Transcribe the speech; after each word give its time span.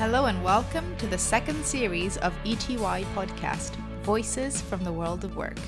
Hello 0.00 0.24
and 0.24 0.42
welcome 0.42 0.96
to 0.96 1.06
the 1.06 1.18
second 1.18 1.62
series 1.62 2.16
of 2.16 2.32
ETUI 2.44 3.04
podcast, 3.14 3.76
Voices 4.02 4.62
from 4.62 4.82
the 4.82 4.90
World 4.90 5.24
of 5.24 5.36
Work. 5.36 5.58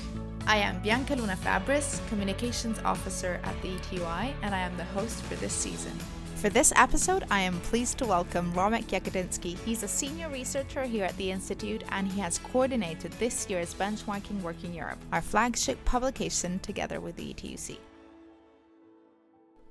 I 0.47 0.57
am 0.57 0.81
Bianca 0.81 1.13
Luna 1.13 1.35
Fabris, 1.35 2.01
Communications 2.09 2.79
Officer 2.83 3.39
at 3.43 3.61
the 3.61 3.67
ETUI, 3.67 4.33
and 4.41 4.55
I 4.55 4.57
am 4.57 4.75
the 4.75 4.85
host 4.85 5.21
for 5.25 5.35
this 5.35 5.53
season. 5.53 5.91
For 6.37 6.49
this 6.49 6.73
episode, 6.75 7.25
I 7.29 7.41
am 7.41 7.59
pleased 7.59 7.99
to 7.99 8.07
welcome 8.07 8.51
Romek 8.53 8.85
Jagodzinski. 8.85 9.55
He's 9.59 9.83
a 9.83 9.87
senior 9.87 10.29
researcher 10.29 10.81
here 10.81 11.05
at 11.05 11.15
the 11.17 11.29
Institute 11.29 11.83
and 11.89 12.07
he 12.07 12.19
has 12.19 12.39
coordinated 12.39 13.11
this 13.19 13.47
year's 13.51 13.75
Benchmarking 13.75 14.41
Working 14.41 14.73
Europe, 14.73 14.97
our 15.11 15.21
flagship 15.21 15.77
publication 15.85 16.57
together 16.57 16.99
with 16.99 17.15
the 17.17 17.35
ETUC. 17.35 17.77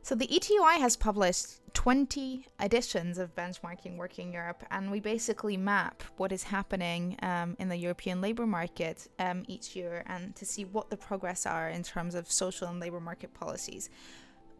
So 0.03 0.15
the 0.15 0.29
ETUI 0.29 0.79
has 0.79 0.97
published 0.97 1.62
20 1.75 2.47
editions 2.61 3.19
of 3.19 3.35
benchmarking 3.35 3.97
working 3.97 4.33
Europe, 4.33 4.63
and 4.71 4.91
we 4.91 5.01
basically 5.01 5.57
map 5.57 6.03
what 6.17 6.33
is 6.33 6.43
happening 6.43 7.17
um, 7.23 7.57
in 7.59 7.69
the 7.69 7.77
European 7.77 8.21
labour 8.21 8.47
market 8.47 9.09
um, 9.19 9.45
each 9.49 9.75
year 9.75 10.05
and 10.07 10.35
to 10.37 10.45
see 10.45 10.65
what 10.65 10.91
the 10.91 10.97
progress 10.97 11.47
are 11.47 11.69
in 11.69 11.83
terms 11.83 12.15
of 12.15 12.31
social 12.31 12.69
and 12.69 12.81
labour 12.81 13.01
market 13.01 13.33
policies. 13.35 13.91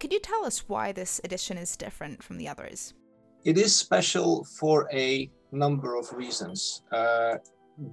Could 0.01 0.13
you 0.13 0.21
tell 0.21 0.45
us 0.45 0.69
why 0.69 0.93
this 0.93 1.21
edition 1.25 1.57
is 1.57 1.77
different 1.77 2.23
from 2.23 2.39
the 2.39 2.49
others? 2.49 2.95
It 3.45 3.59
is 3.59 3.75
special 3.75 4.45
for 4.45 4.89
a 4.93 5.31
number 5.53 5.97
of 5.97 6.13
reasons. 6.13 6.83
Uh, 6.91 7.37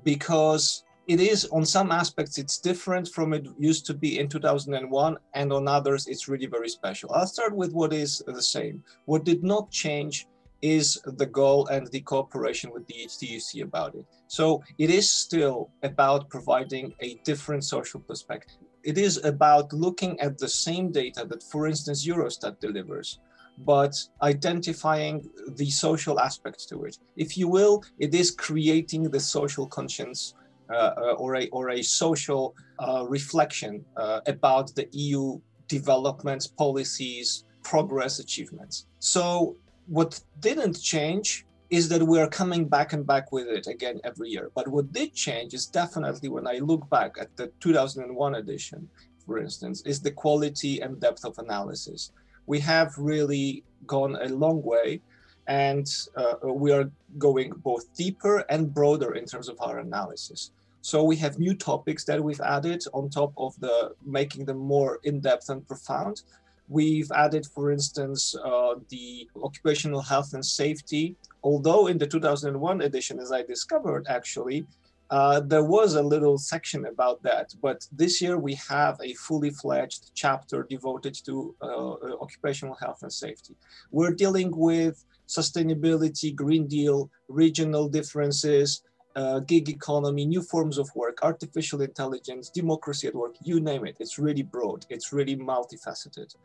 because 0.04 0.84
it 1.10 1.20
is 1.20 1.46
on 1.52 1.66
some 1.66 1.92
aspects 1.92 2.38
it's 2.38 2.60
different 2.60 3.08
from 3.08 3.34
it 3.34 3.48
used 3.58 3.84
to 3.86 3.96
be 3.96 4.20
in 4.20 4.30
2001 4.30 5.18
and 5.34 5.52
on 5.52 5.68
others 5.68 6.06
it's 6.08 6.28
really 6.28 6.46
very 6.46 6.70
special 6.70 7.12
i'll 7.14 7.26
start 7.26 7.54
with 7.56 7.74
what 7.74 7.92
is 7.92 8.22
the 8.28 8.42
same 8.42 8.84
what 9.06 9.26
did 9.26 9.44
not 9.44 9.72
change 9.72 10.28
is 10.62 11.02
the 11.06 11.26
goal 11.26 11.68
and 11.68 11.88
the 11.88 12.02
cooperation 12.02 12.72
with 12.72 12.86
the 12.88 12.96
ETUC 13.06 13.64
about 13.64 13.96
it. 13.96 14.06
So 14.28 14.62
it 14.78 14.90
is 14.90 15.10
still 15.10 15.70
about 15.84 16.30
providing 16.30 16.94
a 17.00 17.16
different 17.24 17.64
social 17.64 18.00
perspective. 18.02 18.58
It 18.84 18.98
is 18.98 19.24
about 19.24 19.72
looking 19.74 20.20
at 20.20 20.38
the 20.38 20.48
same 20.50 20.92
data 20.92 21.26
that, 21.30 21.44
for 21.44 21.68
instance, 21.68 22.06
Eurostat 22.06 22.60
delivers, 22.60 23.20
but 23.60 23.96
identifying 24.22 25.30
the 25.56 25.70
social 25.70 26.20
aspects 26.20 26.66
to 26.68 26.86
it. 26.86 26.98
If 27.16 27.38
you 27.38 27.48
will, 27.48 27.84
it 27.98 28.14
is 28.14 28.32
creating 28.32 29.04
the 29.04 29.20
social 29.20 29.68
conscience 29.68 30.34
or 30.70 31.36
a 31.36 31.48
or 31.48 31.70
a 31.70 31.82
social 31.82 32.56
uh, 32.80 33.06
reflection 33.08 33.84
about 34.28 34.74
the 34.76 34.88
EU 34.92 35.40
developments, 35.68 36.48
policies, 36.48 37.46
progress, 37.64 38.20
achievements. 38.20 38.86
So 39.00 39.56
what 39.88 40.20
didn't 40.40 40.82
change 40.82 41.46
is 41.70 41.88
that 41.90 42.02
we 42.02 42.20
are 42.20 42.28
coming 42.28 42.68
back 42.68 42.94
and 42.94 43.06
back 43.06 43.32
with 43.32 43.48
it 43.48 43.68
again 43.68 44.00
every 44.04 44.30
year. 44.30 44.50
But 44.56 44.68
what 44.68 44.92
did 44.92 45.14
change 45.14 45.54
is 45.54 45.68
definitely 45.68 46.30
when 46.30 46.48
I 46.48 46.58
look 46.58 46.90
back 46.90 47.16
at 47.20 47.36
the 47.38 47.52
2001 47.60 48.36
edition, 48.36 48.90
for 49.26 49.38
instance, 49.38 49.84
is 49.86 50.02
the 50.02 50.12
quality 50.12 50.82
and 50.82 51.00
depth 51.00 51.26
of 51.26 51.38
analysis. 51.38 52.12
We 52.48 52.60
have 52.62 52.94
really 52.98 53.64
gone 53.86 54.16
a 54.16 54.30
long 54.30 54.64
way 54.64 55.02
and 55.48 55.88
uh, 56.16 56.36
we 56.44 56.72
are 56.72 56.90
going 57.18 57.52
both 57.58 57.94
deeper 57.96 58.40
and 58.50 58.74
broader 58.74 59.14
in 59.14 59.26
terms 59.26 59.50
of 59.50 59.58
our 59.60 59.80
analysis. 59.80 60.52
So 60.82 61.04
we 61.04 61.18
have 61.18 61.40
new 61.40 61.54
topics 61.54 62.06
that 62.06 62.24
we've 62.24 62.42
added 62.42 62.84
on 62.94 63.10
top 63.10 63.34
of 63.38 63.60
the 63.60 63.94
making 64.06 64.46
them 64.46 64.58
more 64.58 65.00
in-depth 65.04 65.50
and 65.50 65.68
profound. 65.68 66.22
We've 66.70 67.12
added, 67.12 67.46
for 67.48 67.72
instance, 67.72 68.36
uh, 68.36 68.76
the 68.90 69.28
occupational 69.44 70.02
health 70.02 70.34
and 70.34 70.46
safety. 70.46 71.16
Although 71.44 71.88
in 71.88 71.98
the 71.98 72.08
2001 72.08 72.82
edition, 72.82 73.20
as 73.20 73.32
I 73.32 73.44
discovered, 73.44 74.06
actually, 74.08 74.66
uh, 75.10 75.40
there 75.40 75.64
was 75.64 75.96
a 75.96 76.02
little 76.02 76.38
section 76.38 76.86
about 76.86 77.22
that. 77.24 77.54
But 77.62 77.88
this 77.92 78.22
year 78.22 78.38
we 78.38 78.54
have 78.70 79.00
a 79.04 79.14
fully 79.16 79.50
fledged 79.50 80.12
chapter 80.14 80.68
devoted 80.70 81.16
to 81.26 81.56
uh, 81.62 81.94
occupational 82.22 82.76
health 82.76 83.00
and 83.02 83.12
safety. 83.12 83.56
We're 83.92 84.14
dealing 84.14 84.56
with 84.56 85.04
sustainability, 85.28 86.36
Green 86.36 86.68
Deal, 86.68 87.10
regional 87.28 87.88
differences, 87.88 88.84
uh, 89.16 89.40
gig 89.40 89.70
economy, 89.70 90.26
new 90.26 90.42
forms 90.42 90.78
of 90.78 90.90
work, 90.96 91.20
artificial 91.24 91.82
intelligence, 91.82 92.50
democracy 92.50 93.08
at 93.08 93.16
work, 93.16 93.36
you 93.44 93.60
name 93.60 93.86
it. 93.86 93.98
It's 94.00 94.20
really 94.20 94.44
broad, 94.44 94.86
it's 94.90 95.12
really 95.12 95.36
multifaceted. 95.36 96.36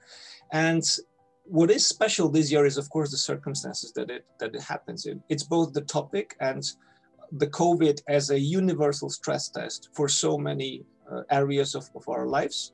And 0.52 0.84
what 1.44 1.70
is 1.70 1.86
special 1.86 2.28
this 2.28 2.50
year 2.50 2.64
is, 2.64 2.78
of 2.78 2.88
course, 2.88 3.10
the 3.10 3.18
circumstances 3.18 3.92
that 3.92 4.10
it, 4.10 4.24
that 4.40 4.54
it 4.54 4.62
happens 4.62 5.06
in. 5.06 5.22
It's 5.28 5.44
both 5.44 5.72
the 5.72 5.82
topic 5.82 6.36
and 6.40 6.62
the 7.32 7.46
COVID 7.48 8.00
as 8.08 8.30
a 8.30 8.38
universal 8.38 9.10
stress 9.10 9.48
test 9.48 9.90
for 9.92 10.08
so 10.08 10.38
many 10.38 10.84
uh, 11.10 11.22
areas 11.30 11.74
of, 11.74 11.90
of 11.94 12.08
our 12.08 12.26
lives. 12.26 12.72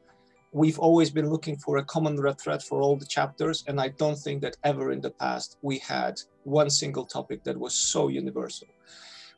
We've 0.53 0.79
always 0.79 1.11
been 1.11 1.31
looking 1.31 1.57
for 1.57 1.77
a 1.77 1.85
common 1.85 2.21
red 2.21 2.41
thread 2.41 2.63
for 2.63 2.81
all 2.81 2.97
the 2.97 3.07
chapters, 3.07 3.65
and 3.69 3.81
I 3.81 3.89
don't 3.89 4.19
think 4.19 4.43
that 4.43 4.57
ever 4.65 4.91
in 4.91 5.01
the 5.01 5.11
past 5.11 5.59
we 5.63 5.79
had 5.79 6.21
one 6.45 6.71
single 6.71 7.07
topic 7.07 7.45
that 7.45 7.59
was 7.59 7.75
so 7.75 8.09
universal 8.09 8.67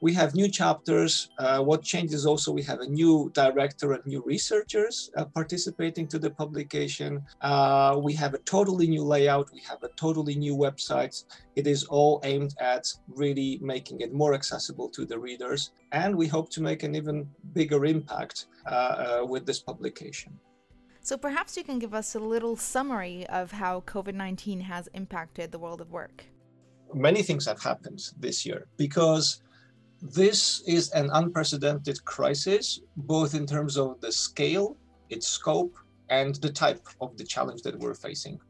we 0.03 0.13
have 0.13 0.35
new 0.35 0.49
chapters. 0.49 1.31
Uh, 1.39 1.61
what 1.61 1.81
changes 1.83 2.27
also, 2.27 2.51
we 2.51 2.63
have 2.65 2.81
a 2.81 2.87
new 2.87 3.31
director 3.35 3.93
and 3.93 4.05
new 4.05 4.21
researchers 4.27 5.11
uh, 5.17 5.25
participating 5.25 6.09
to 6.09 6.19
the 6.19 6.29
publication. 6.29 7.23
Uh, 7.41 7.97
we 8.03 8.13
have 8.13 8.35
a 8.35 8.39
totally 8.39 8.89
new 8.89 9.05
layout. 9.05 9.49
We 9.55 9.61
have 9.61 9.81
a 9.85 9.89
totally 9.97 10.35
new 10.35 10.57
website. 10.57 11.25
It 11.55 11.69
is 11.69 11.85
all 11.85 12.21
aimed 12.25 12.55
at 12.61 12.93
really 13.07 13.61
making 13.63 14.01
it 14.01 14.13
more 14.13 14.35
accessible 14.35 14.89
to 14.89 15.07
the 15.07 15.17
readers. 15.17 15.71
And 15.93 16.17
we 16.17 16.27
hope 16.27 16.51
to 16.51 16.61
make 16.61 16.83
an 16.83 16.97
even 16.97 17.29
bigger 17.53 17.85
impact 17.85 18.47
uh, 18.67 18.75
uh, 18.75 19.27
with 19.27 19.47
this 19.47 19.61
publication. 19.61 20.33
So 21.01 21.17
perhaps 21.17 21.57
you 21.57 21.63
can 21.63 21.79
give 21.79 21.95
us 21.95 22.17
a 22.17 22.21
little 22.21 22.57
summary 22.57 23.25
of 23.29 23.53
how 23.53 23.83
COVID 23.83 24.15
19 24.15 24.63
has 24.63 24.89
impacted 24.95 25.53
the 25.53 25.61
world 25.61 25.81
of 25.81 25.93
work. 25.93 26.25
Many 26.93 27.23
things 27.23 27.47
have 27.47 27.63
happened 27.63 28.01
this 28.19 28.45
year 28.45 28.67
because 28.77 29.42
this 30.03 30.63
is 30.67 30.91
an 30.91 31.11
unprecedented 31.13 32.05
crisis, 32.05 32.81
both 32.97 33.35
in 33.35 33.47
terms 33.47 33.79
of 33.79 34.01
the 34.01 34.11
scale, 34.11 34.77
its 35.11 35.29
scope, 35.29 35.77
and 36.11 36.35
the 36.37 36.51
type 36.51 36.85
of 37.01 37.17
the 37.17 37.25
challenge 37.25 37.63
that 37.63 37.79
we're 37.79 37.95
facing. 37.95 38.41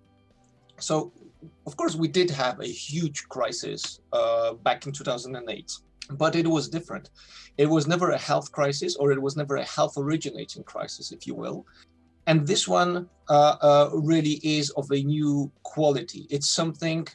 So, 0.78 1.12
of 1.66 1.76
course, 1.76 1.94
we 1.94 2.08
did 2.08 2.30
have 2.30 2.58
a 2.60 2.66
huge 2.66 3.28
crisis 3.28 4.00
uh, 4.14 4.54
back 4.54 4.86
in 4.86 4.92
2008, 4.92 5.72
but 6.12 6.34
it 6.36 6.46
was 6.46 6.70
different. 6.70 7.10
It 7.58 7.66
was 7.66 7.86
never 7.86 8.12
a 8.12 8.18
health 8.18 8.50
crisis, 8.50 8.96
or 8.96 9.12
it 9.12 9.20
was 9.20 9.36
never 9.36 9.56
a 9.56 9.64
health 9.64 9.98
originating 9.98 10.64
crisis, 10.64 11.12
if 11.12 11.26
you 11.26 11.34
will. 11.34 11.66
And 12.26 12.46
this 12.46 12.66
one 12.66 13.10
uh, 13.28 13.56
uh, 13.60 13.90
really 13.92 14.40
is 14.42 14.70
of 14.70 14.90
a 14.90 15.02
new 15.02 15.52
quality. 15.64 16.26
It's 16.30 16.48
something 16.48 17.06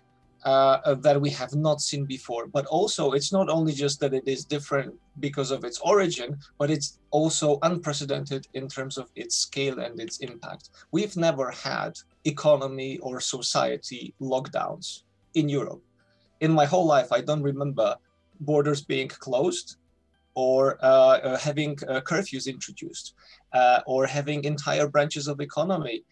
uh, 0.46 0.80
uh, 0.86 0.94
that 0.94 1.20
we 1.20 1.30
have 1.32 1.54
not 1.56 1.82
seen 1.82 2.06
before. 2.06 2.48
But 2.48 2.66
also, 2.68 3.12
it's 3.12 3.34
not 3.34 3.50
only 3.50 3.74
just 3.74 4.00
that 4.00 4.14
it 4.14 4.28
is 4.28 4.46
different 4.46 4.94
because 5.20 5.52
of 5.52 5.64
its 5.64 5.80
origin, 5.80 6.38
but 6.58 6.70
it's 6.70 7.00
also 7.12 7.60
unprecedented 7.64 8.48
in 8.54 8.68
terms 8.68 8.98
of 8.98 9.10
its 9.16 9.36
scale 9.36 9.80
and 9.80 10.00
its 10.00 10.18
impact. 10.20 10.70
We've 10.92 11.18
never 11.18 11.52
had 11.52 11.94
economy 12.26 12.98
or 13.00 13.20
society 13.20 14.14
lockdowns 14.22 15.04
in 15.34 15.50
Europe. 15.50 15.82
In 16.40 16.52
my 16.52 16.66
whole 16.66 16.86
life, 16.86 17.12
I 17.12 17.22
don't 17.22 17.42
remember 17.42 17.96
borders 18.40 18.82
being 18.82 19.08
closed 19.08 19.78
or 20.38 20.78
uh, 20.84 21.18
uh, 21.18 21.38
having 21.40 21.72
uh, 21.90 22.00
curfews 22.02 22.46
introduced 22.46 23.16
uh, 23.54 23.80
or 23.88 24.06
having 24.06 24.44
entire 24.44 24.88
branches 24.88 25.28
of 25.28 25.42
economy 25.42 26.04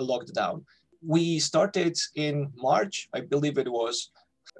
locked 0.00 0.32
down 0.32 0.64
we 1.06 1.38
started 1.38 1.96
in 2.14 2.52
March, 2.56 3.08
I 3.12 3.20
believe 3.20 3.58
it 3.58 3.70
was, 3.70 4.10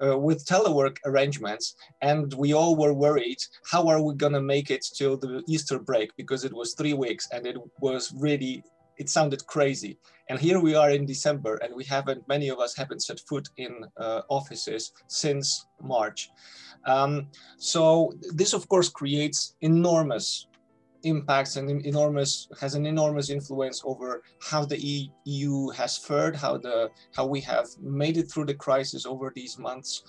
uh, 0.03 0.19
with 0.19 0.47
telework 0.47 0.97
arrangements, 1.05 1.77
and 2.01 2.33
we 2.35 2.53
all 2.55 2.77
were 2.77 2.95
worried 2.95 3.39
how 3.71 3.89
are 3.89 4.01
we 4.03 4.15
gonna 4.15 4.41
make 4.41 4.71
it 4.71 4.85
till 4.95 5.17
the 5.17 5.43
Easter 5.49 5.79
break 5.79 6.11
because 6.17 6.45
it 6.45 6.53
was 6.53 6.75
three 6.75 6.95
weeks 6.95 7.29
and 7.33 7.47
it 7.47 7.57
was 7.81 8.13
really 8.19 8.65
it 8.99 9.09
sounded 9.09 9.47
crazy. 9.47 9.99
And 10.29 10.39
here 10.39 10.61
we 10.61 10.75
are 10.75 10.91
in 10.91 11.05
December, 11.07 11.57
and 11.57 11.75
we 11.75 11.85
haven't 11.85 12.27
many 12.29 12.49
of 12.49 12.59
us 12.59 12.77
haven't 12.77 13.03
set 13.03 13.21
foot 13.29 13.49
in 13.57 13.85
uh, 13.97 14.23
offices 14.29 14.93
since 15.09 15.67
March. 15.83 16.31
Um, 16.85 17.29
so 17.59 18.13
this, 18.33 18.53
of 18.55 18.69
course, 18.69 18.89
creates 18.89 19.55
enormous 19.61 20.47
impacts 21.05 21.57
and 21.57 21.85
enormous 21.85 22.49
has 22.61 22.75
an 22.75 22.87
enormous 22.87 23.31
influence 23.31 23.83
over 23.85 24.23
how 24.41 24.65
the 24.65 25.09
EU 25.25 25.71
has 25.71 25.97
fared, 25.97 26.37
how 26.37 26.57
the 26.57 26.91
how 27.15 27.27
we 27.27 27.41
have 27.41 27.67
made 27.81 28.17
it 28.17 28.31
through 28.31 28.47
the 28.47 28.55
crisis 28.55 29.07
over 29.07 29.33
these 29.35 29.59
months. 29.59 30.03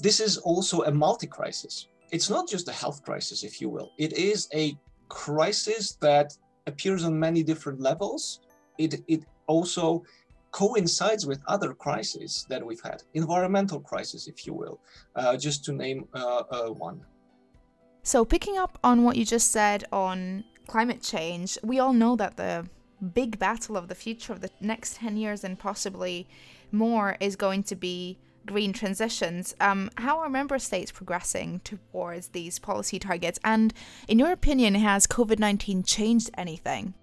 This 0.00 0.20
is 0.20 0.36
also 0.38 0.82
a 0.82 0.92
multi-crisis. 0.92 1.88
It's 2.10 2.30
not 2.30 2.48
just 2.48 2.68
a 2.68 2.72
health 2.72 3.02
crisis, 3.02 3.42
if 3.42 3.60
you 3.60 3.68
will. 3.68 3.92
It 3.98 4.12
is 4.12 4.48
a 4.54 4.76
crisis 5.08 5.96
that 6.00 6.36
appears 6.66 7.04
on 7.04 7.18
many 7.18 7.42
different 7.42 7.80
levels. 7.80 8.40
It 8.78 9.02
it 9.08 9.24
also 9.46 10.02
coincides 10.56 11.26
with 11.26 11.40
other 11.46 11.74
crises 11.74 12.46
that 12.48 12.64
we've 12.64 12.80
had, 12.80 13.02
environmental 13.12 13.78
crisis, 13.78 14.26
if 14.26 14.46
you 14.46 14.54
will, 14.54 14.80
uh, 15.14 15.36
just 15.36 15.64
to 15.64 15.72
name 15.72 16.08
uh, 16.14 16.42
uh, 16.50 16.68
one. 16.70 16.98
So, 18.06 18.24
picking 18.24 18.56
up 18.56 18.78
on 18.84 19.02
what 19.02 19.16
you 19.16 19.24
just 19.24 19.50
said 19.50 19.82
on 19.90 20.44
climate 20.68 21.02
change, 21.02 21.58
we 21.64 21.80
all 21.80 21.92
know 21.92 22.14
that 22.14 22.36
the 22.36 22.68
big 23.14 23.36
battle 23.36 23.76
of 23.76 23.88
the 23.88 23.96
future 23.96 24.32
of 24.32 24.42
the 24.42 24.50
next 24.60 24.98
10 24.98 25.16
years 25.16 25.42
and 25.42 25.58
possibly 25.58 26.28
more 26.70 27.16
is 27.18 27.34
going 27.34 27.64
to 27.64 27.74
be 27.74 28.20
green 28.46 28.72
transitions. 28.72 29.56
Um, 29.58 29.90
how 29.96 30.20
are 30.20 30.28
member 30.28 30.60
states 30.60 30.92
progressing 30.92 31.60
towards 31.64 32.28
these 32.28 32.60
policy 32.60 33.00
targets? 33.00 33.40
And 33.42 33.74
in 34.06 34.20
your 34.20 34.30
opinion, 34.30 34.76
has 34.76 35.08
COVID 35.08 35.40
19 35.40 35.82
changed 35.82 36.30
anything? 36.38 36.94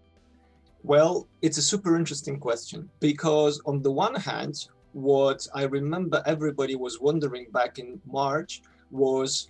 Well, 0.83 1.27
it's 1.41 1.57
a 1.57 1.61
super 1.61 1.97
interesting 1.97 2.39
question 2.39 2.89
because, 3.01 3.61
on 3.65 3.81
the 3.81 3.91
one 3.91 4.15
hand, 4.15 4.69
what 4.93 5.45
I 5.53 5.63
remember 5.63 6.23
everybody 6.25 6.77
was 6.77 7.01
wondering 7.01 7.47
back 7.51 7.77
in 7.77 7.99
March 8.05 8.61
was 8.89 9.49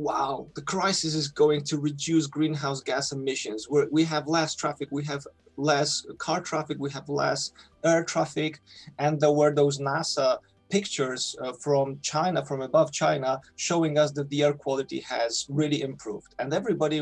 wow, 0.00 0.46
the 0.54 0.62
crisis 0.62 1.14
is 1.14 1.28
going 1.28 1.62
to 1.64 1.78
reduce 1.78 2.26
greenhouse 2.26 2.80
gas 2.80 3.12
emissions. 3.12 3.68
We're, 3.68 3.88
we 3.90 4.04
have 4.04 4.26
less 4.26 4.54
traffic, 4.54 4.88
we 4.90 5.04
have 5.04 5.26
less 5.56 6.06
car 6.18 6.40
traffic, 6.40 6.78
we 6.80 6.90
have 6.90 7.08
less 7.08 7.52
air 7.84 8.02
traffic. 8.04 8.60
And 8.98 9.20
there 9.20 9.32
were 9.32 9.54
those 9.54 9.78
NASA 9.78 10.38
pictures 10.70 11.36
uh, 11.42 11.52
from 11.52 11.98
China, 12.00 12.44
from 12.44 12.62
above 12.62 12.92
China, 12.92 13.40
showing 13.56 13.98
us 13.98 14.10
that 14.12 14.30
the 14.30 14.42
air 14.42 14.54
quality 14.54 15.00
has 15.00 15.46
really 15.48 15.82
improved. 15.82 16.34
And 16.38 16.54
everybody 16.54 17.00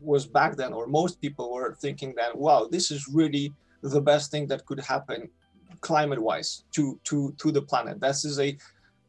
was 0.00 0.26
back 0.26 0.56
then, 0.56 0.72
or 0.72 0.86
most 0.86 1.20
people 1.20 1.52
were 1.52 1.74
thinking 1.80 2.14
that, 2.16 2.36
wow, 2.36 2.68
this 2.70 2.90
is 2.90 3.08
really 3.08 3.52
the 3.82 4.00
best 4.00 4.30
thing 4.30 4.46
that 4.48 4.66
could 4.66 4.80
happen 4.80 5.30
climate-wise 5.80 6.64
to, 6.72 6.98
to, 7.04 7.34
to 7.38 7.52
the 7.52 7.62
planet. 7.62 8.00
This 8.00 8.24
is 8.24 8.38
a 8.38 8.56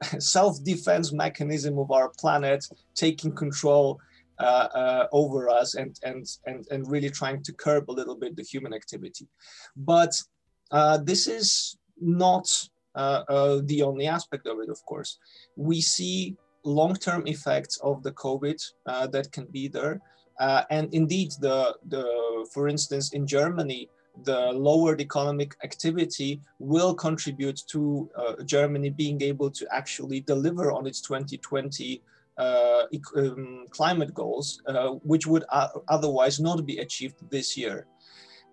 self-defense 0.19 1.13
mechanism 1.13 1.77
of 1.77 1.91
our 1.91 2.09
planet 2.09 2.65
taking 2.95 3.33
control 3.33 3.99
uh, 4.39 4.67
uh, 4.75 5.07
over 5.11 5.49
us 5.49 5.75
and, 5.75 5.97
and, 6.03 6.25
and, 6.45 6.67
and 6.69 6.89
really 6.89 7.09
trying 7.09 7.41
to 7.41 7.53
curb 7.53 7.89
a 7.89 7.91
little 7.91 8.15
bit 8.15 8.35
the 8.35 8.43
human 8.43 8.73
activity. 8.73 9.27
But 9.77 10.13
uh, 10.71 10.97
this 10.97 11.27
is 11.27 11.77
not 11.99 12.47
uh, 12.95 13.23
uh, 13.29 13.61
the 13.65 13.81
only 13.81 14.07
aspect 14.07 14.47
of 14.47 14.59
it, 14.59 14.69
of 14.69 14.83
course. 14.85 15.19
We 15.55 15.81
see 15.81 16.35
long-term 16.63 17.27
effects 17.27 17.77
of 17.83 18.03
the 18.03 18.11
COVID 18.11 18.61
uh, 18.87 19.07
that 19.07 19.31
can 19.31 19.45
be 19.45 19.67
there. 19.67 20.01
and 20.69 20.93
indeed, 20.93 21.31
the, 21.39 21.77
the, 21.87 22.05
for 22.53 22.67
instance, 22.67 23.13
in 23.13 23.25
Germany, 23.27 23.89
the 24.23 24.51
lowered 24.53 25.01
economic 25.01 25.55
activity 25.63 26.41
will 26.59 26.93
contribute 26.93 27.61
to 27.67 28.09
uh, 28.15 28.43
Germany 28.43 28.89
being 28.89 29.21
able 29.21 29.51
to 29.51 29.67
actually 29.71 30.21
deliver 30.21 30.71
on 30.71 30.87
its 30.87 31.01
2020 31.01 32.01
uh, 32.37 32.83
um, 33.15 33.65
climate 33.69 34.13
goals, 34.13 34.61
uh, 34.67 34.89
which 35.03 35.25
would 35.25 35.45
otherwise 35.87 36.39
not 36.39 36.65
be 36.65 36.79
achieved 36.79 37.15
this 37.29 37.55
year. 37.55 37.87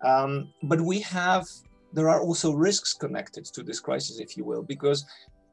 Um, 0.03 0.53
but 0.63 0.81
we 0.81 0.99
have, 1.01 1.47
there 1.93 2.09
are 2.09 2.21
also 2.21 2.51
risks 2.53 2.93
connected 2.93 3.45
to 3.45 3.63
this 3.63 3.79
crisis, 3.79 4.19
if 4.19 4.37
you 4.37 4.43
will, 4.43 4.63
because 4.63 5.05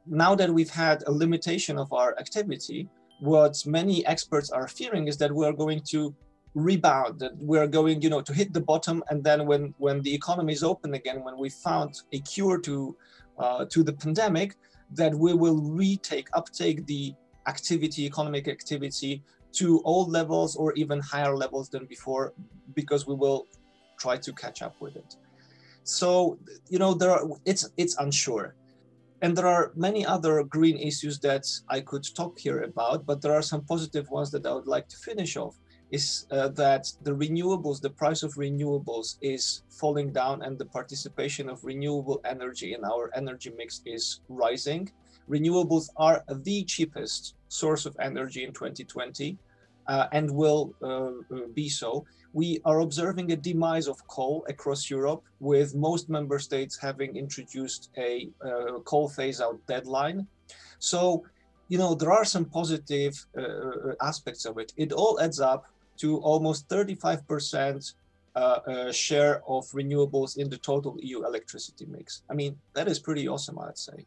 now 0.06 0.34
that 0.34 0.52
we've 0.52 0.70
had 0.70 1.02
a 1.06 1.12
limitation 1.12 1.78
of 1.78 1.92
our 1.92 2.18
activity, 2.18 2.88
what 3.20 3.56
many 3.66 4.04
experts 4.06 4.50
are 4.50 4.66
fearing 4.66 5.08
is 5.08 5.16
that 5.18 5.32
we 5.32 5.46
are 5.46 5.52
going 5.52 5.80
to 5.90 6.14
rebound 6.54 7.18
that 7.20 7.32
we're 7.38 7.66
going 7.66 8.02
you 8.02 8.10
know 8.10 8.20
to 8.20 8.32
hit 8.32 8.52
the 8.52 8.60
bottom 8.60 9.04
and 9.10 9.22
then 9.22 9.46
when 9.46 9.72
when 9.78 10.02
the 10.02 10.12
economy 10.12 10.52
is 10.52 10.64
open 10.64 10.94
again 10.94 11.22
when 11.22 11.38
we 11.38 11.48
found 11.48 12.02
a 12.12 12.18
cure 12.20 12.58
to 12.58 12.96
uh, 13.38 13.64
to 13.66 13.82
the 13.82 13.92
pandemic 13.92 14.56
that 14.92 15.14
we 15.14 15.32
will 15.32 15.60
retake 15.60 16.28
uptake 16.34 16.84
the 16.86 17.14
activity 17.46 18.04
economic 18.04 18.48
activity 18.48 19.22
to 19.52 19.80
old 19.84 20.10
levels 20.10 20.56
or 20.56 20.72
even 20.74 21.00
higher 21.00 21.36
levels 21.36 21.68
than 21.68 21.84
before 21.86 22.32
because 22.74 23.06
we 23.06 23.14
will 23.14 23.46
try 23.98 24.16
to 24.16 24.32
catch 24.32 24.62
up 24.62 24.74
with 24.80 24.96
it. 24.96 25.16
So 25.84 26.38
you 26.68 26.78
know 26.78 26.94
there 26.94 27.10
are 27.10 27.24
it's 27.44 27.68
it's 27.76 27.96
unsure. 27.98 28.54
And 29.22 29.36
there 29.36 29.46
are 29.46 29.72
many 29.76 30.06
other 30.06 30.42
green 30.44 30.78
issues 30.78 31.18
that 31.20 31.44
I 31.68 31.80
could 31.80 32.04
talk 32.16 32.38
here 32.38 32.62
about, 32.62 33.04
but 33.04 33.20
there 33.20 33.34
are 33.34 33.42
some 33.42 33.62
positive 33.66 34.08
ones 34.08 34.30
that 34.30 34.46
I 34.46 34.52
would 34.54 34.66
like 34.66 34.88
to 34.88 34.96
finish 34.96 35.36
off 35.36 35.56
is 35.90 36.26
uh, 36.30 36.48
that 36.48 36.92
the 37.02 37.12
renewables, 37.12 37.80
the 37.80 37.90
price 37.90 38.22
of 38.22 38.34
renewables 38.34 39.16
is 39.20 39.62
falling 39.68 40.12
down 40.12 40.42
and 40.42 40.58
the 40.58 40.64
participation 40.64 41.48
of 41.48 41.64
renewable 41.64 42.20
energy 42.24 42.74
in 42.74 42.84
our 42.84 43.10
energy 43.14 43.50
mix 43.56 43.82
is 43.86 44.20
rising. 44.28 44.90
Renewables 45.28 45.88
are 45.96 46.24
the 46.28 46.64
cheapest 46.64 47.34
source 47.48 47.86
of 47.86 47.96
energy 48.00 48.44
in 48.44 48.52
2020 48.52 49.38
uh, 49.86 50.06
and 50.12 50.30
will 50.30 50.72
uh, 50.82 50.86
uh, 50.86 51.46
be 51.54 51.68
so. 51.68 52.04
We 52.32 52.60
are 52.64 52.80
observing 52.80 53.32
a 53.32 53.36
demise 53.36 53.88
of 53.88 54.06
coal 54.06 54.44
across 54.48 54.88
Europe, 54.88 55.24
with 55.40 55.74
most 55.74 56.08
member 56.08 56.38
states 56.38 56.78
having 56.78 57.16
introduced 57.16 57.90
a 57.98 58.28
uh, 58.44 58.78
coal 58.84 59.08
phase 59.08 59.40
out 59.40 59.58
deadline. 59.66 60.28
So, 60.78 61.24
you 61.68 61.78
know, 61.78 61.94
there 61.94 62.12
are 62.12 62.24
some 62.24 62.44
positive 62.44 63.14
uh, 63.36 63.94
aspects 64.00 64.44
of 64.44 64.58
it. 64.58 64.72
It 64.76 64.92
all 64.92 65.18
adds 65.20 65.40
up 65.40 65.64
to 66.00 66.18
almost 66.18 66.68
35% 66.68 67.94
uh, 68.36 68.38
uh, 68.38 68.92
share 68.92 69.42
of 69.48 69.66
renewables 69.72 70.38
in 70.38 70.48
the 70.48 70.56
total 70.56 70.96
EU 71.00 71.24
electricity 71.24 71.86
mix. 71.86 72.22
I 72.30 72.34
mean, 72.34 72.56
that 72.74 72.88
is 72.88 72.98
pretty 72.98 73.28
awesome, 73.28 73.58
I'd 73.58 73.76
say. 73.76 74.06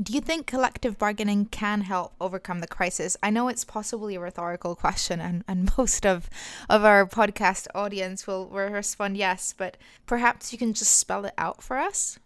Do 0.00 0.12
you 0.12 0.20
think 0.20 0.46
collective 0.46 0.96
bargaining 0.96 1.46
can 1.46 1.80
help 1.80 2.14
overcome 2.20 2.60
the 2.60 2.68
crisis? 2.68 3.16
I 3.22 3.30
know 3.30 3.48
it's 3.48 3.64
possibly 3.64 4.14
a 4.14 4.20
rhetorical 4.20 4.76
question, 4.76 5.20
and, 5.20 5.44
and 5.48 5.70
most 5.78 6.06
of, 6.06 6.30
of 6.68 6.84
our 6.84 7.06
podcast 7.06 7.66
audience 7.74 8.26
will, 8.26 8.46
will 8.48 8.70
respond 8.70 9.16
yes, 9.16 9.54
but 9.56 9.76
perhaps 10.06 10.52
you 10.52 10.58
can 10.58 10.72
just 10.72 10.96
spell 10.96 11.24
it 11.24 11.34
out 11.36 11.62
for 11.62 11.78
us? 11.78 12.18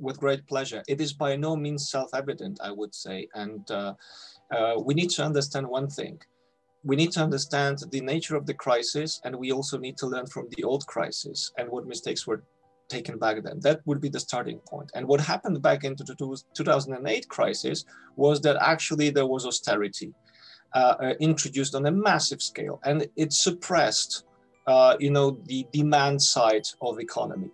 With 0.00 0.18
great 0.18 0.46
pleasure. 0.46 0.82
It 0.88 1.00
is 1.00 1.12
by 1.12 1.36
no 1.36 1.54
means 1.56 1.90
self 1.90 2.10
evident, 2.14 2.58
I 2.62 2.70
would 2.72 2.94
say. 2.94 3.28
And 3.34 3.70
uh, 3.70 3.94
uh, 4.50 4.74
we 4.82 4.94
need 4.94 5.10
to 5.10 5.24
understand 5.24 5.68
one 5.68 5.88
thing 5.88 6.20
we 6.84 6.96
need 6.96 7.12
to 7.12 7.20
understand 7.20 7.78
the 7.90 8.00
nature 8.00 8.36
of 8.36 8.46
the 8.46 8.54
crisis 8.54 9.20
and 9.24 9.36
we 9.36 9.52
also 9.52 9.78
need 9.78 9.96
to 9.98 10.06
learn 10.06 10.26
from 10.26 10.48
the 10.56 10.64
old 10.64 10.86
crisis 10.86 11.52
and 11.58 11.68
what 11.68 11.86
mistakes 11.86 12.26
were 12.26 12.42
taken 12.88 13.18
back 13.18 13.42
then. 13.42 13.60
That 13.60 13.80
would 13.86 14.00
be 14.00 14.08
the 14.08 14.20
starting 14.20 14.58
point. 14.68 14.90
And 14.94 15.06
what 15.06 15.20
happened 15.20 15.62
back 15.62 15.84
into 15.84 16.04
the 16.04 16.16
2008 16.54 17.28
crisis 17.28 17.84
was 18.16 18.40
that 18.42 18.56
actually 18.60 19.10
there 19.10 19.26
was 19.26 19.46
austerity 19.46 20.12
uh, 20.74 20.94
uh, 21.00 21.14
introduced 21.20 21.74
on 21.74 21.86
a 21.86 21.90
massive 21.90 22.42
scale 22.42 22.80
and 22.84 23.06
it 23.16 23.32
suppressed 23.32 24.24
uh, 24.66 24.96
you 25.00 25.10
know, 25.10 25.38
the 25.46 25.66
demand 25.72 26.22
side 26.22 26.66
of 26.80 27.00
economy. 27.00 27.50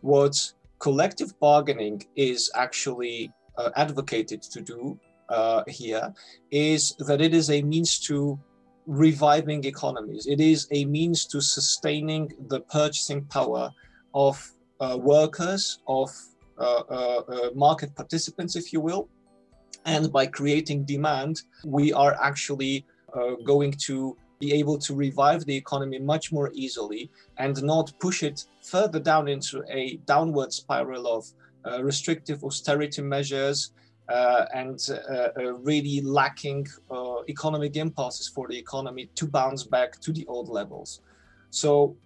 What 0.00 0.36
collective 0.78 1.38
bargaining 1.40 2.04
is 2.16 2.50
actually 2.54 3.32
uh, 3.56 3.70
advocated 3.76 4.42
to 4.42 4.60
do 4.60 4.98
uh, 5.28 5.62
here 5.68 6.12
is 6.50 6.94
that 6.98 7.20
it 7.20 7.34
is 7.34 7.50
a 7.50 7.62
means 7.62 7.98
to 8.00 8.38
reviving 8.90 9.64
economies. 9.64 10.26
It 10.26 10.40
is 10.40 10.66
a 10.72 10.84
means 10.84 11.24
to 11.26 11.40
sustaining 11.40 12.32
the 12.48 12.60
purchasing 12.60 13.24
power 13.26 13.72
of 14.14 14.34
uh, 14.80 14.98
workers, 15.00 15.78
of 15.86 16.10
uh, 16.58 16.62
uh, 16.62 17.22
uh, 17.28 17.50
market 17.54 17.94
participants, 17.94 18.56
if 18.56 18.72
you 18.72 18.80
will. 18.80 19.08
And 19.86 20.12
by 20.12 20.26
creating 20.26 20.84
demand, 20.84 21.42
we 21.64 21.92
are 21.92 22.14
actually 22.20 22.84
going 23.44 23.72
to 23.72 24.16
be 24.38 24.52
able 24.52 24.78
to 24.78 24.94
revive 24.94 25.44
the 25.44 25.56
economy 25.56 25.98
much 25.98 26.32
more 26.32 26.50
easily 26.54 27.10
and 27.38 27.62
not 27.62 27.92
push 27.98 28.22
it 28.22 28.44
further 28.62 29.00
down 29.00 29.26
into 29.28 29.64
a 29.68 29.96
downward 30.06 30.52
spiral 30.52 31.06
of 31.06 31.26
uh, 31.66 31.82
restrictive 31.82 32.42
austerity 32.44 33.02
measures, 33.02 33.72
uh, 34.08 34.46
and 34.54 34.78
uh, 34.90 35.28
uh, 35.36 35.52
really 35.54 36.00
lacking 36.00 36.66
economic 37.28 37.76
impulses 37.76 38.28
for 38.28 38.48
the 38.48 38.58
economy 38.58 39.08
to 39.14 39.26
bounce 39.26 39.62
back 39.64 40.00
to 40.00 40.12
the 40.12 40.26
old 40.26 40.48
levels. 40.48 41.00
So 41.50 41.96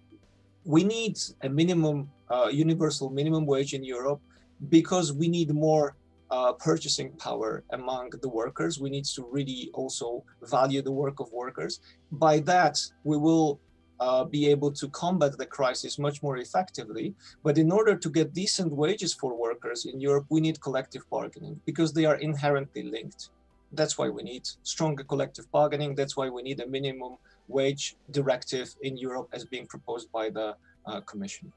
we 0.63 0.83
need 0.83 1.17
a 1.41 1.49
minimum 1.49 2.09
universal 2.51 3.09
minimum 3.09 3.45
wage 3.45 3.73
in 3.73 3.83
Europe 3.83 4.21
because 4.69 5.13
we 5.13 5.27
need 5.27 5.53
more 5.53 5.95
uh, 6.31 6.53
purchasing 6.53 7.11
power 7.13 7.63
among 7.71 8.09
the 8.21 8.29
workers. 8.29 8.79
We 8.79 8.89
need 8.89 9.05
to 9.15 9.27
really 9.31 9.69
also 9.73 10.23
value 10.43 10.81
the 10.81 10.91
work 10.91 11.19
of 11.19 11.31
workers. 11.31 11.79
By 12.11 12.39
that, 12.41 12.79
we 13.03 13.17
will 13.17 13.59
uh, 13.99 14.23
be 14.23 14.47
able 14.47 14.71
to 14.71 14.89
combat 14.89 15.37
the 15.37 15.45
crisis 15.45 15.97
much 15.97 16.21
more 16.21 16.37
effectively. 16.37 17.13
But 17.43 17.57
in 17.57 17.71
order 17.71 17.95
to 17.95 18.09
get 18.09 18.33
decent 18.33 18.71
wages 18.71 19.13
for 19.13 19.37
workers 19.37 19.85
in 19.85 19.99
Europe, 19.99 20.25
we 20.29 20.41
need 20.41 20.61
collective 20.61 21.03
bargaining 21.09 21.59
because 21.65 21.93
they 21.93 22.05
are 22.05 22.15
inherently 22.15 22.83
linked. 22.83 23.29
That's 23.71 23.97
why 23.97 24.09
we 24.09 24.23
need 24.23 24.47
stronger 24.63 25.03
collective 25.03 25.51
bargaining. 25.51 25.95
That's 25.95 26.15
why 26.15 26.29
we 26.29 26.41
need 26.41 26.59
a 26.59 26.67
minimum 26.67 27.17
wage 27.47 27.95
directive 28.11 28.75
in 28.81 28.97
Europe 28.97 29.29
as 29.33 29.45
being 29.45 29.67
proposed 29.67 30.11
by 30.11 30.29
the 30.29 30.55
uh, 30.85 31.01
Commission. 31.01 31.51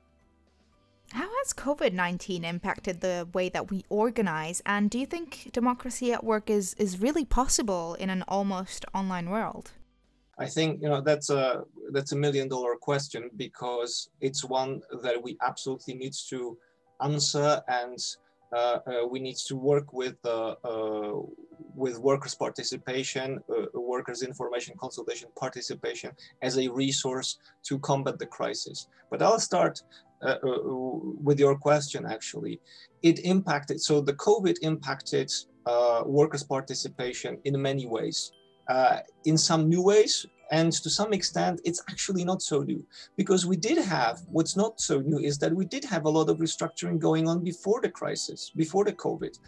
How 1.13 1.29
has 1.39 1.55
COVID 1.55 1.95
19 1.95 2.45
impacted 2.45 3.01
the 3.01 3.29
way 3.33 3.49
that 3.49 3.71
we 3.71 3.85
organize? 3.89 4.61
And 4.67 4.91
do 4.91 4.99
you 4.99 5.07
think 5.07 5.51
democracy 5.53 6.13
at 6.13 6.23
work 6.23 6.51
is, 6.51 6.75
is 6.75 7.01
really 7.01 7.25
possible 7.25 7.95
in 7.95 8.11
an 8.11 8.25
almost 8.29 8.85
online 8.95 9.31
world? 9.31 9.73
I 10.39 10.47
think 10.47 10.81
you 10.83 10.89
know 10.89 11.01
that's 11.01 11.31
a 11.31 11.65
that's 11.93 12.13
a 12.13 12.17
million 12.17 12.49
dollar 12.49 12.77
question 12.77 13.31
because 13.37 14.09
it's 14.21 14.45
one 14.45 14.83
that 15.03 15.21
we 15.21 15.37
absolutely 15.43 15.95
need 15.95 16.15
to 16.31 16.57
answer 17.03 17.61
and 17.69 17.99
uh, 18.53 18.79
uh, 18.87 19.07
we 19.07 19.21
need 19.21 19.37
to 19.49 19.57
work 19.57 19.93
with 19.93 20.17
uh, 20.25 20.55
uh 20.65 21.13
with 21.75 21.99
workers 21.99 22.35
participation, 22.35 23.39
uh, 23.51 23.79
workers 23.79 24.23
information 24.23 24.75
consultation 24.79 25.29
participation 25.39 26.11
as 26.43 26.57
a 26.59 26.69
resource 26.69 27.39
to 27.63 27.79
combat 27.81 28.19
the 28.19 28.27
crisis. 28.27 28.89
But 29.11 29.23
I'll 29.23 29.39
start 29.39 29.83
uh, 30.23 30.37
with 30.43 31.39
your 31.39 31.57
question 31.57 32.07
actually. 32.07 32.61
It 33.03 33.21
impacted 33.25 33.81
so 33.81 34.01
the 34.01 34.15
COVID 34.15 34.57
impacted 34.63 35.31
workers 36.07 36.45
participation 36.45 37.39
in 37.45 37.61
many 37.61 37.87
ways 37.87 38.33
uh, 38.69 38.99
in 39.25 39.39
some 39.39 39.69
new 39.69 39.83
ways. 39.83 40.27
And 40.51 40.73
to 40.73 40.89
some 40.89 41.13
extent, 41.13 41.61
it's 41.65 41.83
actually 41.91 42.25
not 42.25 42.41
so 42.41 42.63
new 42.63 42.83
because 43.17 43.45
we 43.45 43.57
did 43.57 43.77
have 43.77 44.23
what's 44.31 44.57
not 44.57 44.81
so 44.81 45.01
new 45.01 45.19
is 45.19 45.37
that 45.39 45.55
we 45.55 45.67
did 45.67 45.85
have 45.85 46.07
a 46.07 46.09
lot 46.09 46.31
of 46.31 46.39
restructuring 46.39 46.99
going 46.99 47.29
on 47.29 47.45
before 47.45 47.83
the 47.83 47.91
crisis, 47.91 48.51
before 48.57 48.85
the 48.87 48.95
COVID. 48.95 49.39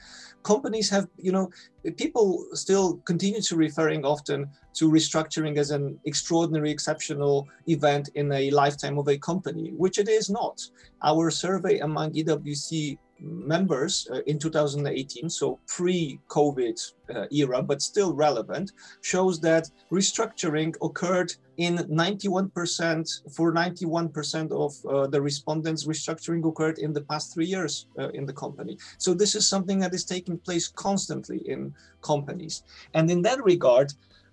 Companies 0.42 0.90
have, 0.90 1.08
you 1.16 1.32
know, 1.32 1.50
people 1.96 2.46
still 2.52 2.98
continue 3.06 3.40
to 3.40 3.56
referring 3.56 4.04
often 4.04 4.50
to 4.74 4.90
restructuring 4.90 5.56
as 5.56 5.70
an 5.70 5.98
extraordinary, 6.04 6.70
exceptional 6.70 7.48
event 7.66 8.10
in 8.14 8.30
a 8.32 8.50
lifetime 8.50 8.98
of 8.98 9.08
a 9.08 9.16
company, 9.16 9.72
which 9.76 9.98
it 9.98 10.08
is 10.08 10.28
not. 10.28 10.60
Our 11.02 11.30
survey 11.30 11.78
among 11.78 12.12
EWC 12.12 12.98
members 13.20 14.08
uh, 14.12 14.20
in 14.26 14.38
2018, 14.38 15.28
so 15.28 15.58
pre-COVID 15.66 16.92
uh, 17.14 17.26
era, 17.30 17.62
but 17.62 17.82
still 17.82 18.12
relevant, 18.14 18.72
shows 19.02 19.40
that 19.40 19.70
restructuring 19.90 20.74
occurred 20.82 21.32
in 21.56 21.76
91% 21.76 23.34
for 23.34 23.52
91% 23.52 24.50
of 24.52 24.86
uh, 24.86 25.06
the 25.06 25.20
respondents 25.20 25.86
restructuring 25.86 26.48
occurred 26.48 26.78
in 26.78 26.92
the 26.92 27.02
past 27.02 27.34
three 27.34 27.46
years 27.46 27.86
uh, 27.98 28.08
in 28.10 28.24
the 28.24 28.32
company. 28.32 28.78
So 28.98 29.14
this 29.14 29.34
is 29.34 29.46
something 29.46 29.78
that 29.80 29.94
is 29.94 30.04
taking 30.04 30.38
place 30.38 30.68
constantly 30.68 31.38
in 31.46 31.74
companies. 32.02 32.62
And 32.94 33.10
in 33.10 33.22
that 33.22 33.42
regard 33.44 33.92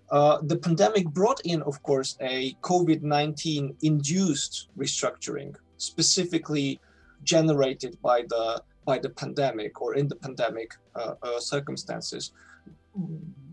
uh, 0.09 0.39
the 0.41 0.55
pandemic 0.55 1.05
brought 1.09 1.41
in, 1.43 1.61
of 1.63 1.83
course, 1.83 2.15
a 2.21 2.53
COVID 2.61 3.01
19 3.01 3.75
induced 3.81 4.69
restructuring, 4.77 5.55
specifically 5.77 6.79
generated 7.23 7.97
by 8.01 8.21
the 8.29 8.61
by 8.87 8.97
the 8.97 9.09
pandemic 9.09 9.81
or 9.81 9.95
in 9.95 10.07
the 10.07 10.15
pandemic 10.15 10.69
uh, 10.95 11.13
uh, 11.21 11.39
circumstances. 11.39 12.31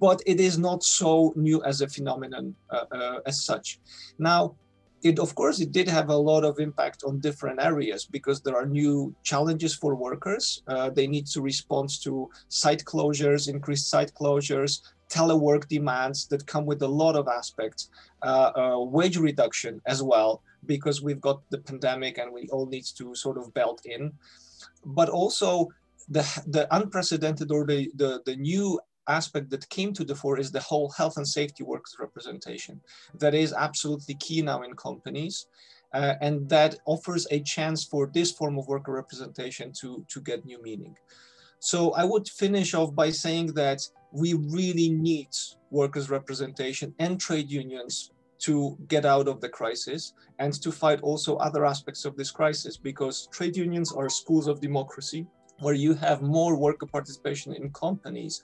But 0.01 0.23
it 0.25 0.41
is 0.41 0.57
not 0.57 0.83
so 0.83 1.35
new 1.37 1.63
as 1.65 1.83
a 1.83 1.89
phenomenon 1.89 2.55
uh, 2.71 3.19
as 3.27 3.45
such. 3.45 3.81
Now, 4.19 4.55
it 5.05 5.19
of 5.19 5.35
course 5.35 5.61
it 5.61 5.71
did 5.71 5.87
have 5.87 6.09
a 6.09 6.17
lot 6.31 6.45
of 6.45 6.59
impact 6.59 7.05
on 7.05 7.21
different 7.21 7.61
areas 7.61 8.07
because 8.17 8.41
there 8.41 8.57
are 8.57 8.67
new 8.67 9.15
challenges 9.23 9.75
for 9.75 9.95
workers 9.95 10.63
uh, 10.67 10.89
they 10.89 11.07
need 11.07 11.27
to 11.27 11.43
respond 11.43 11.89
to 12.03 12.31
site 12.49 12.83
closures 12.85 13.47
increased 13.47 13.91
site 13.91 14.13
closures 14.19 14.81
telework 15.11 15.69
demands 15.69 16.27
that 16.31 16.47
come 16.47 16.65
with 16.65 16.81
a 16.83 16.93
lot 17.03 17.15
of 17.17 17.29
aspects 17.29 17.91
uh, 18.23 18.51
uh, 18.57 18.79
wage 18.97 19.19
reduction 19.19 19.81
as 19.87 20.03
well 20.03 20.43
because 20.67 21.03
we've 21.03 21.21
got 21.21 21.39
the 21.51 21.59
pandemic 21.59 22.17
and 22.17 22.33
we 22.33 22.49
all 22.49 22.67
need 22.67 22.87
to 22.97 23.15
sort 23.15 23.37
of 23.37 23.53
belt 23.53 23.81
in 23.85 24.11
but 24.85 25.09
also 25.09 25.69
the 26.09 26.23
the 26.47 26.67
unprecedented 26.75 27.51
or 27.51 27.67
the, 27.67 27.91
the 27.97 28.21
the 28.27 28.37
new 28.37 28.81
aspect 29.09 29.51
that 29.51 29.69
came 29.69 29.93
to 29.93 30.05
the 30.05 30.15
fore 30.15 30.39
is 30.39 30.51
the 30.51 30.61
whole 30.61 30.91
health 30.91 31.17
and 31.19 31.29
safety 31.29 31.63
workers 31.63 31.97
representation 32.01 32.81
that 33.19 33.35
is 33.35 33.53
absolutely 33.53 34.15
key 34.15 34.41
now 34.41 34.63
in 34.63 34.75
companies 34.75 35.47
uh, 35.93 36.15
and 36.21 36.49
that 36.49 36.77
offers 36.87 37.27
a 37.31 37.41
chance 37.41 37.85
for 37.85 38.11
this 38.13 38.33
form 38.33 38.59
of 38.59 38.67
worker 38.67 38.93
representation 38.93 39.73
to 39.73 40.05
to 40.09 40.21
get 40.21 40.45
new 40.45 40.61
meaning. 40.63 40.97
So 41.61 41.93
i 41.93 42.05
would 42.05 42.29
finish 42.29 42.75
off 42.75 42.95
by 42.95 43.11
saying 43.11 43.55
that 43.55 43.81
we 44.13 44.35
really 44.35 44.91
need 44.91 45.33
workers 45.71 46.11
representation 46.11 46.95
and 46.99 47.21
trade 47.21 47.51
unions 47.51 48.11
to 48.47 48.77
get 48.89 49.05
out 49.05 49.27
of 49.29 49.41
the 49.41 49.49
crisis 49.49 50.13
and 50.39 50.53
to 50.63 50.71
fight 50.71 51.01
also 51.01 51.37
other 51.37 51.65
aspects 51.65 52.05
of 52.05 52.17
this 52.17 52.31
crisis 52.31 52.77
because 52.77 53.29
trade 53.33 53.57
unions 53.57 53.93
are 53.93 54.09
schools 54.09 54.47
of 54.47 54.61
democracy 54.61 55.27
where 55.61 55.75
you 55.75 55.95
have 55.95 56.21
more 56.21 56.57
worker 56.57 56.87
participation 56.87 57.55
in 57.55 57.71
companies. 57.71 58.43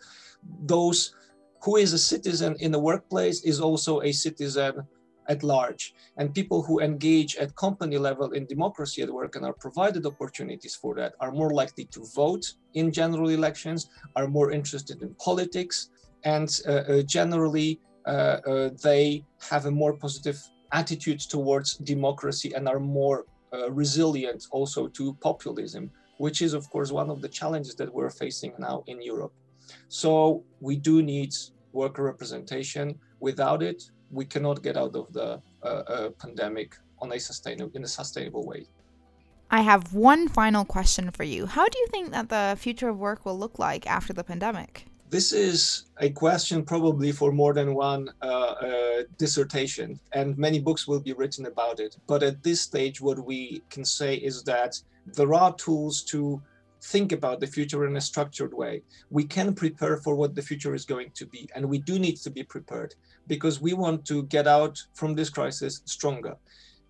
Those 0.74 1.14
who 1.62 1.76
is 1.76 1.92
a 1.92 1.98
citizen 1.98 2.56
in 2.60 2.72
the 2.72 2.78
workplace 2.78 3.42
is 3.42 3.60
also 3.60 4.00
a 4.00 4.12
citizen 4.12 4.86
at 5.28 5.42
large. 5.42 5.94
And 6.16 6.34
people 6.34 6.62
who 6.62 6.80
engage 6.80 7.36
at 7.36 7.54
company 7.54 7.98
level 7.98 8.32
in 8.32 8.46
democracy 8.46 9.02
at 9.02 9.12
work 9.12 9.36
and 9.36 9.44
are 9.44 9.52
provided 9.52 10.06
opportunities 10.06 10.74
for 10.74 10.94
that 10.96 11.12
are 11.20 11.32
more 11.32 11.50
likely 11.50 11.84
to 11.86 12.06
vote 12.14 12.44
in 12.74 12.90
general 12.90 13.28
elections 13.28 13.90
are 14.16 14.28
more 14.28 14.50
interested 14.50 15.02
in 15.02 15.14
politics 15.14 15.90
and 16.24 16.48
uh, 16.66 16.70
uh, 16.70 17.02
generally 17.02 17.80
they 18.06 19.24
have 19.50 19.66
a 19.66 19.70
more 19.70 19.94
positive 19.94 20.38
attitude 20.72 21.20
towards 21.20 21.76
democracy 21.76 22.52
and 22.54 22.68
are 22.68 22.80
more 22.80 23.26
uh, 23.52 23.70
resilient 23.70 24.46
also 24.52 24.86
to 24.88 25.14
populism, 25.14 25.90
which 26.18 26.42
is, 26.42 26.54
of 26.54 26.68
course, 26.70 26.92
one 26.92 27.10
of 27.10 27.20
the 27.20 27.28
challenges 27.28 27.74
that 27.74 27.92
we're 27.92 28.10
facing 28.10 28.52
now 28.58 28.84
in 28.86 29.02
Europe. 29.02 29.32
So 29.88 30.44
we 30.60 30.76
do 30.76 31.02
need 31.02 31.34
worker 31.72 32.04
representation. 32.04 32.98
Without 33.20 33.62
it, 33.62 33.90
we 34.10 34.24
cannot 34.24 34.62
get 34.62 34.76
out 34.76 34.94
of 34.94 35.12
the 35.12 35.40
uh, 35.62 35.66
uh, 35.66 36.10
pandemic 36.10 36.76
on 37.00 37.12
a 37.12 37.18
sustainable 37.18 37.72
in 37.76 37.84
a 37.84 37.88
sustainable 37.88 38.44
way. 38.46 38.66
I 39.50 39.62
have 39.62 39.92
one 39.92 40.28
final 40.28 40.64
question 40.64 41.10
for 41.10 41.24
you. 41.24 41.46
How 41.46 41.66
do 41.68 41.78
you 41.78 41.86
think 41.88 42.12
that 42.12 42.28
the 42.28 42.56
future 42.56 42.88
of 42.88 42.98
work 42.98 43.24
will 43.24 43.38
look 43.38 43.58
like 43.58 43.86
after 43.86 44.12
the 44.12 44.22
pandemic? 44.22 44.89
This 45.10 45.32
is 45.32 45.86
a 45.98 46.10
question 46.10 46.62
probably 46.64 47.10
for 47.10 47.32
more 47.32 47.52
than 47.52 47.74
one 47.74 48.10
uh, 48.22 48.26
uh, 48.26 49.02
dissertation, 49.18 49.98
and 50.12 50.38
many 50.38 50.60
books 50.60 50.86
will 50.86 51.00
be 51.00 51.14
written 51.14 51.46
about 51.46 51.80
it. 51.80 51.96
But 52.06 52.22
at 52.22 52.44
this 52.44 52.60
stage, 52.60 53.00
what 53.00 53.18
we 53.18 53.60
can 53.70 53.84
say 53.84 54.14
is 54.14 54.44
that 54.44 54.80
there 55.06 55.34
are 55.34 55.52
tools 55.56 56.04
to 56.04 56.40
think 56.80 57.10
about 57.10 57.40
the 57.40 57.48
future 57.48 57.88
in 57.88 57.96
a 57.96 58.00
structured 58.00 58.54
way. 58.54 58.82
We 59.10 59.24
can 59.24 59.52
prepare 59.52 59.96
for 59.96 60.14
what 60.14 60.36
the 60.36 60.42
future 60.42 60.76
is 60.76 60.84
going 60.84 61.10
to 61.14 61.26
be, 61.26 61.48
and 61.56 61.68
we 61.68 61.78
do 61.78 61.98
need 61.98 62.18
to 62.18 62.30
be 62.30 62.44
prepared 62.44 62.94
because 63.26 63.60
we 63.60 63.72
want 63.72 64.04
to 64.06 64.22
get 64.24 64.46
out 64.46 64.80
from 64.94 65.14
this 65.14 65.28
crisis 65.28 65.82
stronger. 65.86 66.36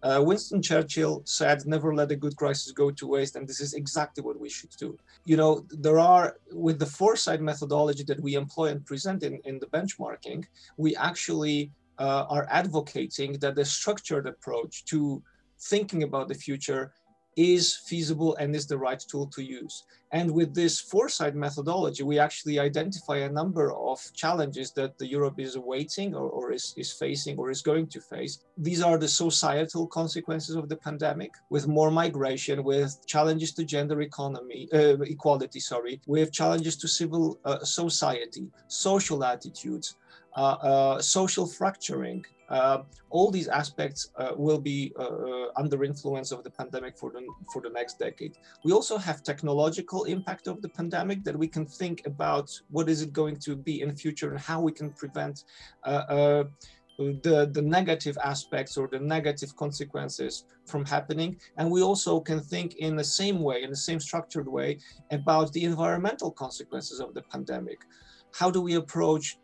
Uh, 0.02 0.22
Winston 0.24 0.62
Churchill 0.62 1.22
said, 1.24 1.66
never 1.66 1.94
let 1.94 2.10
a 2.10 2.16
good 2.16 2.36
crisis 2.36 2.72
go 2.72 2.90
to 2.90 3.06
waste. 3.06 3.36
And 3.36 3.46
this 3.46 3.60
is 3.60 3.74
exactly 3.74 4.22
what 4.24 4.40
we 4.40 4.48
should 4.48 4.70
do. 4.78 4.96
You 5.24 5.36
know, 5.36 5.66
there 5.70 5.98
are, 5.98 6.36
with 6.52 6.78
the 6.78 6.86
foresight 6.86 7.40
methodology 7.40 8.04
that 8.04 8.20
we 8.20 8.34
employ 8.34 8.66
and 8.66 8.84
present 8.84 9.22
in, 9.22 9.40
in 9.44 9.58
the 9.58 9.66
benchmarking, 9.66 10.46
we 10.76 10.96
actually 10.96 11.70
uh, 11.98 12.24
are 12.30 12.46
advocating 12.50 13.34
that 13.40 13.54
the 13.54 13.64
structured 13.64 14.26
approach 14.26 14.84
to 14.86 15.22
thinking 15.58 16.02
about 16.04 16.28
the 16.28 16.34
future 16.34 16.92
is 17.36 17.76
feasible 17.76 18.36
and 18.36 18.54
is 18.54 18.66
the 18.66 18.78
right 18.78 19.00
tool 19.00 19.26
to 19.28 19.42
use. 19.42 19.84
And 20.12 20.32
with 20.32 20.54
this 20.54 20.80
foresight 20.80 21.36
methodology, 21.36 22.02
we 22.02 22.18
actually 22.18 22.58
identify 22.58 23.18
a 23.18 23.30
number 23.30 23.72
of 23.72 24.00
challenges 24.12 24.72
that 24.72 24.98
the 24.98 25.06
Europe 25.06 25.38
is 25.38 25.54
awaiting 25.54 26.14
or, 26.16 26.28
or 26.28 26.52
is, 26.52 26.74
is 26.76 26.92
facing 26.92 27.38
or 27.38 27.48
is 27.50 27.62
going 27.62 27.86
to 27.88 28.00
face. 28.00 28.40
These 28.58 28.82
are 28.82 28.98
the 28.98 29.06
societal 29.06 29.86
consequences 29.86 30.56
of 30.56 30.68
the 30.68 30.76
pandemic, 30.76 31.30
with 31.48 31.68
more 31.68 31.92
migration, 31.92 32.64
with 32.64 33.06
challenges 33.06 33.52
to 33.54 33.64
gender 33.64 34.00
economy, 34.00 34.68
uh, 34.72 34.98
equality, 35.02 35.60
sorry, 35.60 36.00
with 36.06 36.32
challenges 36.32 36.76
to 36.78 36.88
civil 36.88 37.38
uh, 37.44 37.60
society, 37.60 38.48
social 38.66 39.22
attitudes, 39.22 39.96
uh, 40.36 40.56
uh 40.70 41.02
social 41.02 41.46
fracturing, 41.46 42.24
all 43.10 43.30
these 43.30 43.48
aspects 43.48 44.10
uh, 44.16 44.32
will 44.36 44.60
be 44.60 44.92
uh, 44.98 45.02
uh, 45.02 45.46
under 45.56 45.84
influence 45.84 46.32
of 46.32 46.42
the 46.42 46.50
pandemic 46.50 46.98
for 46.98 47.10
the, 47.10 47.26
for 47.52 47.62
the 47.62 47.70
next 47.70 47.98
decade. 47.98 48.36
We 48.64 48.72
also 48.72 48.98
have 48.98 49.22
technological 49.22 50.04
impact 50.04 50.46
of 50.46 50.60
the 50.60 50.68
pandemic 50.68 51.22
that 51.24 51.36
we 51.36 51.48
can 51.48 51.66
think 51.66 52.06
about 52.06 52.50
what 52.70 52.88
is 52.88 53.02
it 53.02 53.12
going 53.12 53.36
to 53.40 53.56
be 53.56 53.82
in 53.82 53.94
future 53.94 54.30
and 54.30 54.40
how 54.40 54.60
we 54.60 54.72
can 54.72 54.90
prevent 54.90 55.44
uh, 55.84 56.44
the, 57.22 57.48
the 57.52 57.62
negative 57.62 58.18
aspects 58.22 58.76
or 58.76 58.86
the 58.86 58.98
negative 58.98 59.56
consequences 59.56 60.44
from 60.66 60.84
happening. 60.84 61.40
And 61.56 61.70
we 61.70 61.82
also 61.82 62.20
can 62.20 62.40
think 62.40 62.76
in 62.76 62.96
the 62.96 63.04
same 63.04 63.40
way, 63.40 63.62
in 63.62 63.70
the 63.70 63.76
same 63.76 64.00
structured 64.00 64.46
way, 64.46 64.78
about 65.10 65.52
the 65.52 65.64
environmental 65.64 66.30
consequences 66.30 67.00
of 67.00 67.14
the 67.14 67.22
pandemic. 67.22 67.78
How 68.32 68.50
do 68.50 68.60
we 68.60 68.74
approach, 68.74 69.38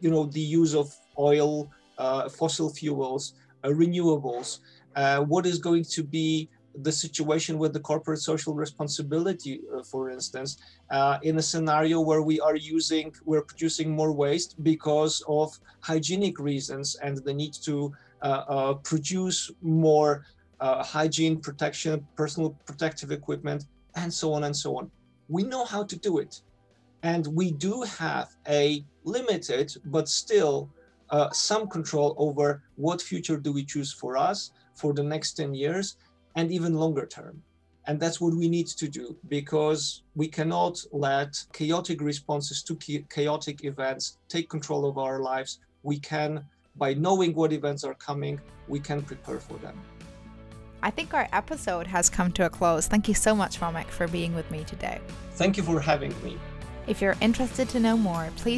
you 0.00 0.10
know, 0.10 0.26
the 0.26 0.40
use 0.40 0.74
of 0.74 0.94
oil, 1.18 1.70
uh, 2.02 2.28
fossil 2.28 2.68
fuels, 2.78 3.34
uh, 3.64 3.68
renewables, 3.68 4.48
uh, 4.96 5.20
what 5.32 5.44
is 5.46 5.58
going 5.68 5.84
to 5.96 6.02
be 6.02 6.48
the 6.86 6.94
situation 7.04 7.54
with 7.62 7.72
the 7.76 7.84
corporate 7.90 8.22
social 8.30 8.54
responsibility, 8.64 9.60
uh, 9.60 9.82
for 9.92 10.02
instance, 10.16 10.50
uh, 10.90 11.18
in 11.22 11.34
a 11.38 11.44
scenario 11.50 12.00
where 12.08 12.22
we 12.30 12.40
are 12.40 12.56
using, 12.56 13.06
we're 13.24 13.46
producing 13.52 13.88
more 14.00 14.12
waste 14.24 14.50
because 14.70 15.14
of 15.28 15.48
hygienic 15.80 16.38
reasons 16.50 16.86
and 17.04 17.14
the 17.26 17.34
need 17.42 17.54
to 17.68 17.92
uh, 18.22 18.74
produce 18.90 19.38
more 19.60 20.24
hygiene, 20.96 21.36
protection, 21.48 22.06
personal 22.16 22.50
protective 22.68 23.10
equipment, 23.10 23.60
and 23.96 24.10
so 24.20 24.32
on 24.32 24.44
and 24.44 24.56
so 24.64 24.70
on. 24.78 24.84
We 25.28 25.42
know 25.42 25.64
how 25.64 25.82
to 25.90 25.96
do 26.08 26.12
it. 26.24 26.40
And 27.02 27.26
we 27.40 27.46
do 27.68 27.74
have 27.82 28.28
a 28.48 28.84
limited, 29.04 29.66
but 29.96 30.08
still 30.08 30.70
uh, 31.12 31.30
some 31.30 31.68
control 31.68 32.14
over 32.18 32.62
what 32.76 33.00
future 33.00 33.36
do 33.36 33.52
we 33.52 33.64
choose 33.64 33.92
for 33.92 34.16
us 34.16 34.50
for 34.74 34.92
the 34.92 35.02
next 35.02 35.34
10 35.34 35.54
years 35.54 35.96
and 36.34 36.50
even 36.50 36.74
longer 36.74 37.06
term. 37.06 37.42
And 37.86 38.00
that's 38.00 38.20
what 38.20 38.34
we 38.34 38.48
need 38.48 38.68
to 38.68 38.88
do 38.88 39.16
because 39.28 40.02
we 40.14 40.28
cannot 40.28 40.78
let 40.92 41.34
chaotic 41.52 42.00
responses 42.00 42.62
to 42.64 42.76
chaotic 43.10 43.64
events 43.64 44.18
take 44.28 44.48
control 44.48 44.86
of 44.88 44.98
our 44.98 45.20
lives. 45.20 45.58
We 45.82 45.98
can, 45.98 46.44
by 46.76 46.94
knowing 46.94 47.34
what 47.34 47.52
events 47.52 47.84
are 47.84 47.94
coming, 47.94 48.40
we 48.68 48.80
can 48.80 49.02
prepare 49.02 49.40
for 49.40 49.58
them. 49.58 49.78
I 50.82 50.90
think 50.90 51.12
our 51.12 51.28
episode 51.32 51.86
has 51.88 52.08
come 52.08 52.32
to 52.32 52.46
a 52.46 52.50
close. 52.50 52.86
Thank 52.86 53.08
you 53.08 53.14
so 53.14 53.34
much, 53.34 53.60
Romek, 53.60 53.86
for 53.86 54.08
being 54.08 54.34
with 54.34 54.50
me 54.50 54.64
today. 54.64 55.00
Thank 55.32 55.56
you 55.56 55.62
for 55.62 55.80
having 55.80 56.14
me. 56.22 56.38
If 56.88 57.00
you're 57.00 57.16
interested 57.20 57.68
to 57.70 57.80
know 57.80 57.96
more, 57.96 58.28
please 58.36 58.50